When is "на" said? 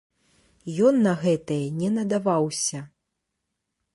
1.07-1.11